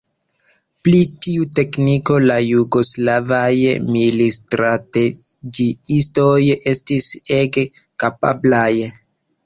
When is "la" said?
2.31-2.37